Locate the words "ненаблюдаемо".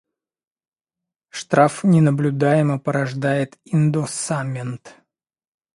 1.83-2.79